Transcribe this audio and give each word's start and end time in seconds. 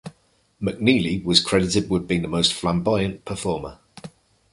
McNeely 0.59 1.23
was 1.23 1.39
credited 1.39 1.87
with 1.87 2.07
being 2.07 2.23
the 2.23 2.27
most 2.27 2.53
flamboyant 2.55 3.23
performer. 3.23 3.77